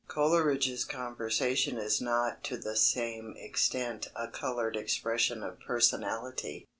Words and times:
Coleridge's 0.07 0.83
conversation 0.83 1.77
is 1.77 2.01
not 2.01 2.43
to 2.45 2.57
the 2.57 2.75
same 2.75 3.35
extent 3.37 4.07
a 4.15 4.27
coloured 4.27 4.75
expression 4.75 5.43
of 5.43 5.59
personality. 5.59 6.65